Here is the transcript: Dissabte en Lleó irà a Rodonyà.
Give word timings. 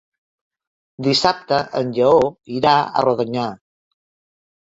Dissabte 1.07 1.59
en 1.81 1.91
Lleó 1.97 2.15
irà 2.61 2.73
a 2.81 3.03
Rodonyà. 3.07 3.47